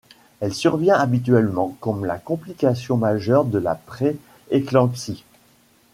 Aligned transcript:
Elle 0.39 0.55
survient 0.55 0.95
habituellement 0.97 1.77
comme 1.79 2.05
la 2.05 2.17
complication 2.17 2.97
majeure 2.97 3.45
de 3.45 3.59
la 3.59 3.75
pré-éclampsie. 3.75 5.23